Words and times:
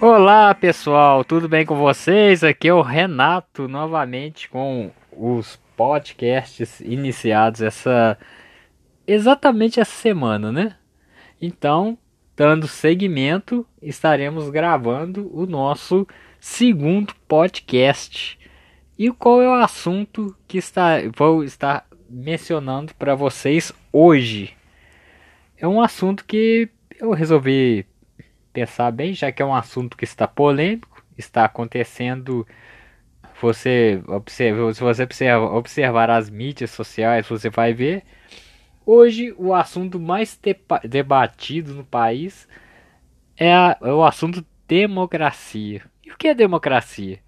Olá 0.00 0.54
pessoal, 0.54 1.24
tudo 1.24 1.48
bem 1.48 1.64
com 1.64 1.76
vocês? 1.76 2.42
Aqui 2.42 2.68
é 2.68 2.74
o 2.74 2.82
Renato 2.82 3.68
novamente 3.68 4.48
com 4.48 4.90
os 5.10 5.58
podcasts 5.76 6.80
iniciados 6.80 7.62
essa 7.62 8.18
exatamente 9.06 9.80
essa 9.80 9.94
semana, 9.94 10.50
né? 10.50 10.76
Então, 11.40 11.96
dando 12.36 12.66
seguimento, 12.66 13.66
estaremos 13.80 14.50
gravando 14.50 15.30
o 15.32 15.46
nosso 15.46 16.06
segundo 16.40 17.14
podcast. 17.28 18.38
E 18.98 19.10
qual 19.10 19.40
é 19.40 19.48
o 19.48 19.54
assunto 19.54 20.36
que 20.46 20.58
está, 20.58 20.96
vou 21.16 21.44
estar 21.44 21.86
mencionando 22.10 22.94
para 22.94 23.14
vocês 23.14 23.72
hoje? 23.92 24.54
É 25.56 25.66
um 25.66 25.80
assunto 25.80 26.24
que 26.24 26.68
eu 27.00 27.12
resolvi 27.12 27.86
pensar 28.54 28.92
bem, 28.92 29.12
já 29.12 29.32
que 29.32 29.42
é 29.42 29.44
um 29.44 29.54
assunto 29.54 29.96
que 29.96 30.04
está 30.04 30.26
polêmico, 30.26 31.04
está 31.18 31.44
acontecendo. 31.44 32.46
Você 33.42 34.00
observa, 34.06 34.72
se 34.72 34.80
você 34.80 35.02
observa, 35.02 35.44
observar 35.46 36.08
as 36.08 36.30
mídias 36.30 36.70
sociais, 36.70 37.28
você 37.28 37.50
vai 37.50 37.74
ver. 37.74 38.04
Hoje, 38.86 39.34
o 39.36 39.52
assunto 39.52 39.98
mais 39.98 40.38
debatido 40.84 41.74
no 41.74 41.84
país 41.84 42.48
é, 43.36 43.52
a, 43.52 43.76
é 43.82 43.92
o 43.92 44.04
assunto 44.04 44.44
democracia. 44.68 45.82
E 46.04 46.12
o 46.12 46.16
que 46.16 46.28
é 46.28 46.34
democracia? 46.34 47.18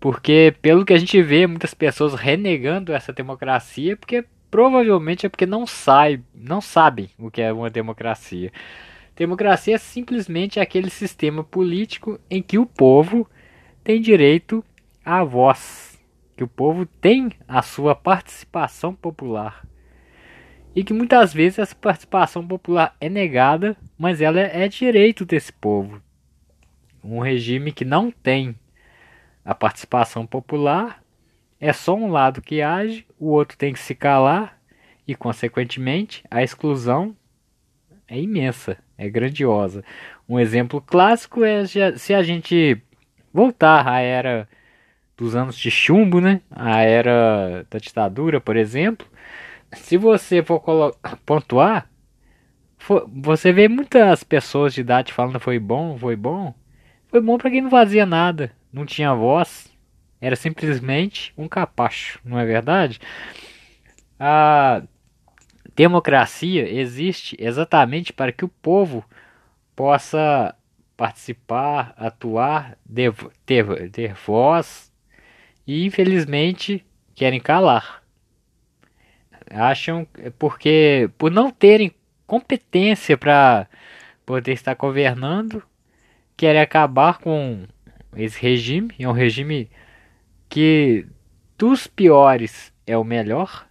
Porque, 0.00 0.54
pelo 0.62 0.84
que 0.84 0.94
a 0.94 0.98
gente 0.98 1.20
vê, 1.22 1.46
muitas 1.46 1.74
pessoas 1.74 2.14
renegando 2.14 2.94
essa 2.94 3.12
democracia, 3.12 3.96
porque 3.96 4.24
provavelmente 4.50 5.26
é 5.26 5.28
porque 5.28 5.44
não, 5.44 5.66
sai, 5.66 6.22
não 6.34 6.60
sabem 6.60 7.10
o 7.18 7.30
que 7.30 7.42
é 7.42 7.52
uma 7.52 7.68
democracia. 7.68 8.50
Democracia 9.20 9.74
é 9.74 9.78
simplesmente 9.78 10.58
aquele 10.58 10.88
sistema 10.88 11.44
político 11.44 12.18
em 12.30 12.42
que 12.42 12.56
o 12.56 12.64
povo 12.64 13.28
tem 13.84 14.00
direito 14.00 14.64
à 15.04 15.22
voz, 15.22 16.00
que 16.34 16.42
o 16.42 16.48
povo 16.48 16.86
tem 16.86 17.30
a 17.46 17.60
sua 17.60 17.94
participação 17.94 18.94
popular. 18.94 19.68
E 20.74 20.82
que 20.82 20.94
muitas 20.94 21.34
vezes 21.34 21.58
essa 21.58 21.74
participação 21.74 22.48
popular 22.48 22.96
é 22.98 23.10
negada, 23.10 23.76
mas 23.98 24.22
ela 24.22 24.40
é 24.40 24.66
direito 24.68 25.26
desse 25.26 25.52
povo. 25.52 26.00
Um 27.04 27.18
regime 27.18 27.72
que 27.72 27.84
não 27.84 28.10
tem 28.10 28.58
a 29.44 29.54
participação 29.54 30.26
popular 30.26 31.04
é 31.60 31.74
só 31.74 31.94
um 31.94 32.10
lado 32.10 32.40
que 32.40 32.62
age, 32.62 33.06
o 33.18 33.26
outro 33.26 33.58
tem 33.58 33.74
que 33.74 33.80
se 33.80 33.94
calar 33.94 34.58
e, 35.06 35.14
consequentemente, 35.14 36.24
a 36.30 36.42
exclusão 36.42 37.14
é 38.08 38.18
imensa 38.18 38.78
é 39.00 39.08
grandiosa. 39.08 39.82
Um 40.28 40.38
exemplo 40.38 40.80
clássico 40.80 41.42
é 41.42 41.64
se 41.66 42.12
a 42.12 42.22
gente 42.22 42.80
voltar 43.32 43.88
à 43.88 44.00
era 44.00 44.46
dos 45.16 45.34
anos 45.34 45.56
de 45.56 45.70
chumbo, 45.70 46.20
né? 46.20 46.42
A 46.50 46.82
era 46.82 47.66
da 47.70 47.78
ditadura, 47.78 48.40
por 48.42 48.56
exemplo. 48.56 49.06
Se 49.72 49.96
você 49.96 50.42
for 50.42 50.62
pontuar, 51.24 51.88
for, 52.78 53.08
você 53.10 53.52
vê 53.52 53.68
muitas 53.68 54.22
pessoas 54.22 54.74
de 54.74 54.82
idade 54.82 55.14
falando 55.14 55.40
foi 55.40 55.58
bom, 55.58 55.96
foi 55.96 56.14
bom. 56.14 56.54
Foi 57.08 57.22
bom 57.22 57.38
para 57.38 57.50
quem 57.50 57.62
não 57.62 57.70
fazia 57.70 58.04
nada, 58.04 58.52
não 58.72 58.84
tinha 58.84 59.14
voz, 59.14 59.72
era 60.20 60.36
simplesmente 60.36 61.32
um 61.38 61.48
capacho, 61.48 62.20
não 62.24 62.38
é 62.38 62.44
verdade? 62.44 63.00
A 64.18 64.82
democracia 65.80 66.68
existe 66.68 67.34
exatamente 67.38 68.12
para 68.12 68.32
que 68.32 68.44
o 68.44 68.48
povo 68.48 69.02
possa 69.74 70.54
participar, 70.94 71.94
atuar, 71.96 72.76
ter, 73.46 73.64
ter 73.90 74.12
voz 74.12 74.92
e 75.66 75.86
infelizmente 75.86 76.84
querem 77.14 77.40
calar. 77.40 78.02
Acham 79.50 80.06
porque 80.38 81.08
por 81.16 81.30
não 81.30 81.50
terem 81.50 81.94
competência 82.26 83.16
para 83.16 83.66
poder 84.26 84.52
estar 84.52 84.74
governando, 84.74 85.62
querem 86.36 86.60
acabar 86.60 87.16
com 87.20 87.66
esse 88.14 88.38
regime. 88.38 88.94
É 88.98 89.08
um 89.08 89.12
regime 89.12 89.70
que 90.46 91.06
dos 91.56 91.86
piores 91.86 92.70
é 92.86 92.98
o 92.98 93.02
melhor 93.02 93.69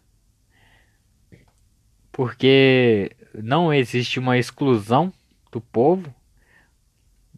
porque 2.11 3.11
não 3.33 3.73
existe 3.73 4.19
uma 4.19 4.37
exclusão 4.37 5.11
do 5.51 5.61
povo. 5.61 6.13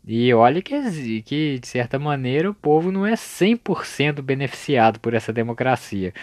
E 0.06 0.34
olha 0.34 0.62
que, 0.62 1.22
que, 1.22 1.60
de 1.60 1.68
certa 1.68 2.00
maneira, 2.00 2.50
o 2.50 2.56
povo 2.56 2.92
não 2.92 3.06
é 3.06 3.14
100% 3.14 4.22
beneficiado 4.22 5.00
por 5.00 5.14
essa 5.14 5.32
democracia. 5.32 6.14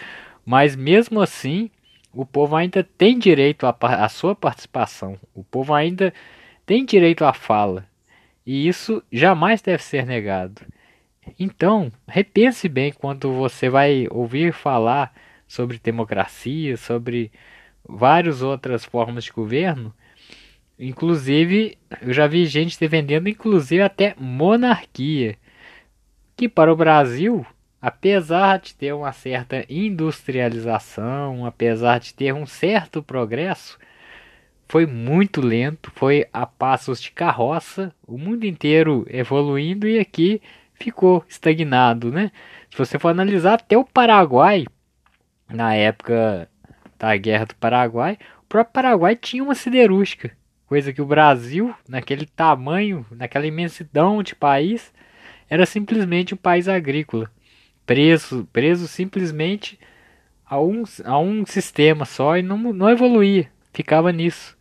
Mas 0.45 0.75
mesmo 0.75 1.21
assim, 1.21 1.69
o 2.13 2.25
povo 2.25 2.55
ainda 2.55 2.83
tem 2.83 3.17
direito 3.17 3.65
à 3.65 4.09
sua 4.09 4.35
participação. 4.35 5.17
O 5.33 5.43
povo 5.43 5.73
ainda 5.73 6.13
tem 6.65 6.85
direito 6.85 7.23
à 7.23 7.33
fala. 7.33 7.85
E 8.45 8.67
isso 8.67 9.03
jamais 9.11 9.61
deve 9.61 9.83
ser 9.83 10.05
negado. 10.05 10.61
Então, 11.39 11.91
repense 12.07 12.67
bem 12.67 12.91
quando 12.91 13.31
você 13.31 13.69
vai 13.69 14.07
ouvir 14.09 14.51
falar 14.51 15.13
sobre 15.47 15.79
democracia, 15.79 16.75
sobre 16.77 17.31
várias 17.87 18.41
outras 18.41 18.85
formas 18.85 19.23
de 19.23 19.31
governo. 19.31 19.93
Inclusive, 20.77 21.77
eu 22.01 22.13
já 22.13 22.25
vi 22.25 22.45
gente 22.45 22.79
defendendo, 22.79 23.27
inclusive 23.27 23.81
até 23.81 24.15
monarquia, 24.17 25.37
que 26.37 26.47
para 26.47 26.71
o 26.71 26.75
Brasil, 26.75 27.45
apesar 27.81 28.59
de 28.59 28.73
ter 28.75 28.93
uma 28.93 29.11
certa 29.11 29.65
industrialização, 29.69 31.45
apesar 31.45 31.99
de 31.99 32.13
ter 32.13 32.33
um 32.33 32.45
certo 32.45 33.03
progresso, 33.03 33.77
foi 34.69 34.85
muito 34.85 35.41
lento, 35.41 35.91
foi 35.95 36.27
a 36.31 36.45
passos 36.45 37.01
de 37.01 37.11
carroça, 37.11 37.93
o 38.07 38.17
mundo 38.17 38.45
inteiro 38.45 39.05
evoluindo 39.09 39.87
e 39.87 39.99
aqui 39.99 40.41
ficou 40.75 41.25
estagnado, 41.27 42.11
né? 42.11 42.31
Se 42.71 42.77
você 42.77 42.97
for 42.99 43.09
analisar 43.09 43.55
até 43.55 43.77
o 43.77 43.83
Paraguai, 43.83 44.65
na 45.49 45.73
época 45.73 46.47
da 46.99 47.15
Guerra 47.15 47.45
do 47.45 47.55
Paraguai, 47.55 48.17
o 48.43 48.47
próprio 48.47 48.73
Paraguai 48.73 49.15
tinha 49.15 49.43
uma 49.43 49.55
siderúrgica, 49.55 50.31
coisa 50.67 50.93
que 50.93 51.01
o 51.01 51.05
Brasil, 51.05 51.73
naquele 51.87 52.25
tamanho, 52.25 53.05
naquela 53.09 53.47
imensidão 53.47 54.21
de 54.21 54.35
país, 54.35 54.93
era 55.49 55.65
simplesmente 55.65 56.33
um 56.33 56.37
país 56.37 56.67
agrícola, 56.67 57.31
preso, 57.85 58.47
preso 58.53 58.87
simplesmente 58.87 59.79
a 60.45 60.59
um, 60.61 60.83
a 61.05 61.17
um 61.17 61.45
sistema 61.45 62.05
só 62.05 62.37
e 62.37 62.43
não, 62.43 62.57
não 62.57 62.89
evoluía, 62.89 63.49
ficava 63.73 64.11
nisso. 64.11 64.57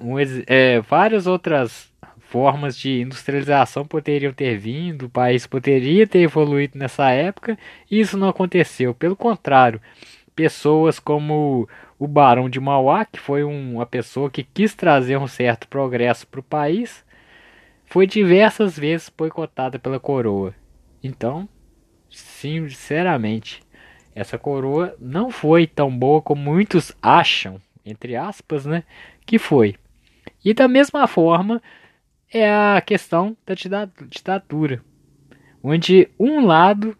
Um, 0.00 0.16
é, 0.46 0.80
várias 0.80 1.26
outras 1.26 1.92
formas 2.34 2.76
de 2.76 3.00
industrialização 3.00 3.86
poderiam 3.86 4.32
ter 4.32 4.58
vindo, 4.58 5.06
o 5.06 5.10
país 5.10 5.46
poderia 5.46 6.06
ter 6.06 6.20
evoluído 6.20 6.76
nessa 6.76 7.10
época, 7.10 7.56
e 7.90 8.00
isso 8.00 8.16
não 8.16 8.28
aconteceu. 8.28 8.92
Pelo 8.92 9.14
contrário, 9.14 9.80
pessoas 10.34 10.98
como 10.98 11.68
o 11.98 12.06
Barão 12.06 12.48
de 12.48 12.60
Mauá, 12.60 13.04
que 13.04 13.18
foi 13.18 13.44
uma 13.44 13.86
pessoa 13.86 14.30
que 14.30 14.42
quis 14.42 14.74
trazer 14.74 15.16
um 15.16 15.26
certo 15.26 15.68
progresso 15.68 16.26
para 16.26 16.40
o 16.40 16.44
país, 16.44 17.04
foi 17.86 18.06
diversas 18.06 18.78
vezes 18.78 19.08
boicotada 19.16 19.78
pela 19.78 20.00
coroa. 20.00 20.54
Então, 21.02 21.48
sinceramente, 22.10 23.62
essa 24.14 24.38
coroa 24.38 24.94
não 24.98 25.30
foi 25.30 25.66
tão 25.66 25.96
boa 25.96 26.20
como 26.20 26.42
muitos 26.42 26.92
acham, 27.02 27.60
entre 27.84 28.16
aspas, 28.16 28.64
né, 28.64 28.84
que 29.26 29.38
foi. 29.38 29.76
E 30.44 30.52
da 30.54 30.68
mesma 30.68 31.06
forma 31.06 31.62
é 32.32 32.50
a 32.50 32.80
questão 32.80 33.36
da 33.46 33.54
ditadura, 34.08 34.82
onde 35.62 36.08
um 36.18 36.44
lado 36.44 36.96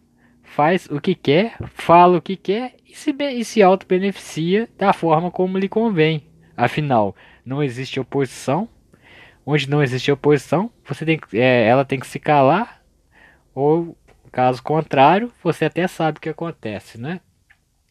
faz 0.54 0.86
o 0.88 1.00
que 1.00 1.16
quer, 1.16 1.56
fala 1.74 2.16
o 2.16 2.22
que 2.22 2.36
quer 2.36 2.76
e 2.88 2.94
se, 2.94 3.10
e 3.10 3.44
se 3.44 3.60
auto-beneficia 3.60 4.68
da 4.78 4.92
forma 4.92 5.28
como 5.28 5.58
lhe 5.58 5.68
convém. 5.68 6.28
Afinal, 6.56 7.16
não 7.44 7.60
existe 7.60 7.98
oposição. 7.98 8.68
Onde 9.44 9.68
não 9.68 9.82
existe 9.82 10.10
oposição, 10.10 10.70
você 10.86 11.04
tem, 11.04 11.20
é, 11.34 11.66
ela 11.66 11.84
tem 11.84 12.00
que 12.00 12.06
se 12.06 12.18
calar, 12.18 12.82
ou 13.54 13.94
caso 14.32 14.62
contrário, 14.62 15.30
você 15.42 15.66
até 15.66 15.86
sabe 15.86 16.16
o 16.16 16.20
que 16.20 16.30
acontece, 16.30 16.98
né? 16.98 17.20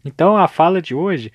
Então 0.03 0.35
a 0.35 0.47
fala 0.47 0.81
de 0.81 0.95
hoje 0.95 1.31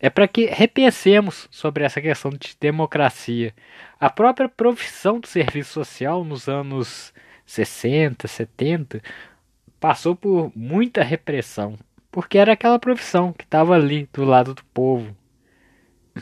é 0.00 0.08
para 0.08 0.26
que 0.26 0.46
repensemos 0.46 1.48
sobre 1.50 1.84
essa 1.84 2.00
questão 2.00 2.30
de 2.30 2.56
democracia. 2.58 3.52
A 4.00 4.08
própria 4.08 4.48
profissão 4.48 5.20
do 5.20 5.26
serviço 5.26 5.72
social 5.72 6.24
nos 6.24 6.48
anos 6.48 7.12
60, 7.44 8.26
70 8.26 9.02
passou 9.86 10.16
por 10.16 10.50
muita 10.52 11.04
repressão, 11.04 11.78
porque 12.10 12.38
era 12.38 12.54
aquela 12.54 12.76
profissão 12.76 13.32
que 13.32 13.44
estava 13.44 13.76
ali 13.76 14.08
do 14.12 14.24
lado 14.24 14.52
do 14.52 14.64
povo. 14.74 15.16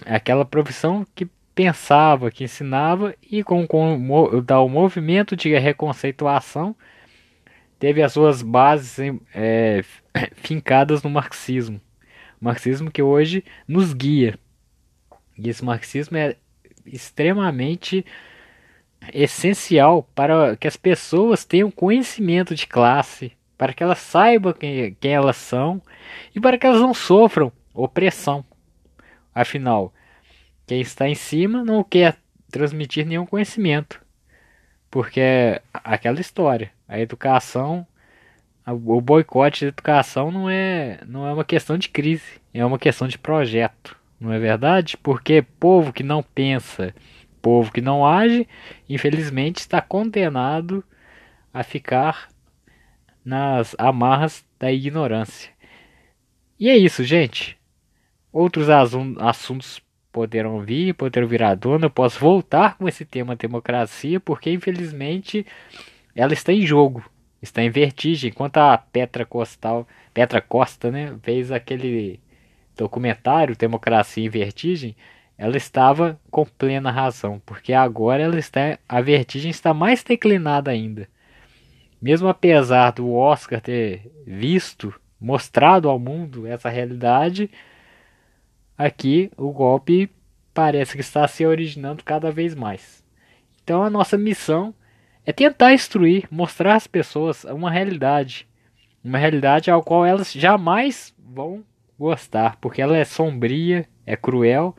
Aquela 0.05 0.45
profissão 0.45 1.07
que 1.15 1.27
pensava, 1.55 2.31
que 2.31 2.45
ensinava, 2.45 3.15
e 3.23 3.43
com, 3.43 3.67
com 3.67 3.97
o 3.97 4.69
movimento 4.69 5.35
de 5.35 5.57
reconceituação 5.59 6.77
teve 7.79 8.03
as 8.03 8.13
suas 8.13 8.43
bases 8.43 8.99
é, 9.35 9.83
fincadas 10.37 11.03
no 11.03 11.09
marxismo. 11.09 11.81
Marxismo 12.39 12.91
que 12.91 13.01
hoje 13.01 13.43
nos 13.67 13.95
guia. 13.95 14.39
E 15.39 15.49
esse 15.49 15.65
marxismo 15.65 16.19
é 16.19 16.37
extremamente 16.85 18.05
essencial 19.11 20.07
para 20.15 20.55
que 20.55 20.69
as 20.69 20.77
pessoas 20.77 21.47
tenham 21.47 21.71
conhecimento 21.71 22.55
de 22.55 22.67
classe, 22.67 23.33
para 23.57 23.73
que 23.73 23.83
elas 23.83 23.99
saibam 23.99 24.53
quem, 24.53 24.95
quem 25.01 25.13
elas 25.13 25.37
são 25.37 25.81
e 26.35 26.41
para 26.41 26.59
que 26.59 26.67
elas 26.67 26.81
não 26.81 26.95
sofram 26.95 27.53
opressão. 27.73 28.45
Afinal, 29.35 29.93
quem 30.67 30.81
está 30.81 31.09
em 31.09 31.15
cima 31.15 31.65
não 31.65 31.83
quer 31.83 32.17
transmitir 32.51 33.05
nenhum 33.07 33.27
conhecimento, 33.27 34.01
porque 34.91 35.21
é 35.21 35.63
aquela 35.73 36.21
história, 36.21 36.71
a 36.87 37.01
educação, 37.01 37.87
o 38.67 39.01
boicote 39.01 39.65
da 39.65 39.69
educação 39.69 40.31
não 40.31 40.49
é, 40.49 41.01
não 41.07 41.27
é 41.27 41.33
uma 41.33 41.45
questão 41.45 41.77
de 41.77 41.89
crise, 41.89 42.41
é 42.53 42.65
uma 42.65 42.79
questão 42.79 43.09
de 43.09 43.19
projeto, 43.19 43.97
não 44.21 44.33
é 44.33 44.39
verdade? 44.39 44.97
Porque 44.97 45.43
povo 45.43 45.93
que 45.93 46.03
não 46.03 46.23
pensa, 46.23 46.95
povo 47.43 47.73
que 47.73 47.81
não 47.81 48.07
age, 48.07 48.49
infelizmente 48.89 49.59
está 49.59 49.83
condenado 49.83 50.85
a 51.53 51.63
ficar 51.63 52.29
nas 53.25 53.75
amarras 53.79 54.45
da 54.59 54.71
ignorância. 54.71 55.51
E 56.59 56.69
é 56.69 56.77
isso, 56.77 57.03
gente. 57.03 57.59
Outros 58.33 58.69
assuntos 58.69 59.83
poderão 60.13 60.61
vir, 60.61 60.95
poderão 60.95 61.27
vir 61.27 61.43
à. 61.43 61.59
Eu 61.83 61.91
posso 61.91 62.21
voltar 62.21 62.77
com 62.77 62.89
esse 62.89 63.05
tema 63.05 63.35
democracia, 63.35 64.21
porque 64.21 64.51
infelizmente 64.51 65.45
ela 66.15 66.33
está 66.33 66.53
em 66.53 66.63
jogo, 66.63 67.05
está 67.43 67.63
em 67.63 67.71
vertigem. 67.71 68.31
Enquanto 68.31 68.59
a 68.59 68.79
Petra 68.79 69.25
Costal, 69.27 69.87
Petra 70.13 70.41
Costa, 70.41 70.91
né, 70.91 71.17
fez 71.23 71.51
aquele 71.51 72.21
documentário 72.77 73.57
Democracia 73.57 74.25
em 74.25 74.29
Vertigem, 74.29 74.97
ela 75.37 75.57
estava 75.57 76.21
com 76.31 76.45
plena 76.45 76.91
razão, 76.91 77.41
porque 77.45 77.73
agora 77.73 78.23
ela 78.23 78.39
está, 78.39 78.79
a 78.89 79.01
vertigem 79.01 79.51
está 79.51 79.75
mais 79.75 80.03
declinada 80.03 80.71
ainda. 80.71 81.09
Mesmo 82.05 82.29
apesar 82.29 82.91
do 82.91 83.11
Oscar 83.15 83.63
ter 83.63 84.13
visto, 84.27 84.95
mostrado 85.19 85.89
ao 85.89 85.99
mundo 85.99 86.47
essa 86.47 86.69
realidade, 86.69 87.51
aqui 88.77 89.31
o 89.39 89.51
golpe 89.51 90.11
parece 90.53 90.97
que 90.97 91.01
está 91.01 91.27
se 91.27 91.47
originando 91.47 92.05
cada 92.05 92.31
vez 92.31 92.55
mais. 92.55 93.03
Então 93.63 93.83
a 93.83 93.89
nossa 93.89 94.19
missão 94.19 94.75
é 95.25 95.33
tentar 95.33 95.73
instruir, 95.73 96.29
mostrar 96.31 96.75
às 96.75 96.87
pessoas 96.87 97.45
uma 97.45 97.71
realidade, 97.71 98.47
uma 99.03 99.17
realidade 99.17 99.71
ao 99.71 99.83
qual 99.83 100.05
elas 100.05 100.31
jamais 100.31 101.15
vão 101.19 101.65
gostar, 101.99 102.59
porque 102.61 102.83
ela 102.83 102.99
é 102.99 103.05
sombria, 103.07 103.89
é 104.05 104.15
cruel 104.15 104.77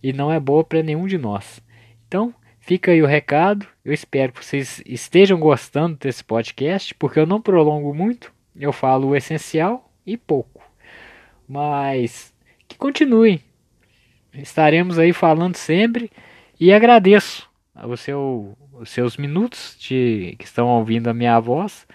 e 0.00 0.12
não 0.12 0.30
é 0.30 0.38
boa 0.38 0.62
para 0.62 0.84
nenhum 0.84 1.08
de 1.08 1.18
nós. 1.18 1.60
Então, 2.06 2.32
fica 2.64 2.92
aí 2.92 3.02
o 3.02 3.06
recado. 3.06 3.66
Eu 3.84 3.92
espero 3.92 4.32
que 4.32 4.44
vocês 4.44 4.82
estejam 4.86 5.38
gostando 5.38 5.96
desse 5.96 6.24
podcast, 6.24 6.94
porque 6.94 7.18
eu 7.18 7.26
não 7.26 7.40
prolongo 7.40 7.94
muito, 7.94 8.32
eu 8.56 8.72
falo 8.72 9.08
o 9.08 9.16
essencial 9.16 9.92
e 10.06 10.16
pouco. 10.16 10.62
Mas 11.46 12.32
que 12.66 12.76
continuem. 12.76 13.40
Estaremos 14.32 14.98
aí 14.98 15.12
falando 15.12 15.56
sempre 15.56 16.10
e 16.58 16.72
agradeço 16.72 17.48
o 17.84 17.96
seu, 17.96 18.56
os 18.72 18.90
seus 18.90 19.16
minutos 19.16 19.76
de, 19.78 20.34
que 20.38 20.44
estão 20.44 20.66
ouvindo 20.68 21.08
a 21.08 21.14
minha 21.14 21.38
voz. 21.38 21.86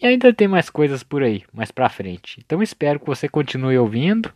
E 0.00 0.06
ainda 0.06 0.32
tem 0.32 0.48
mais 0.48 0.70
coisas 0.70 1.02
por 1.02 1.22
aí, 1.22 1.44
mais 1.52 1.70
pra 1.70 1.88
frente. 1.88 2.40
Então 2.44 2.62
espero 2.62 3.00
que 3.00 3.06
você 3.06 3.28
continue 3.28 3.76
ouvindo. 3.76 4.32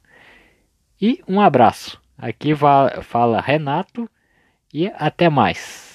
E 1.00 1.22
um 1.28 1.40
abraço. 1.40 2.00
Aqui 2.19 2.52
fala 3.02 3.40
Renato 3.40 4.10
e 4.76 4.93
até 4.99 5.31
mais. 5.31 5.85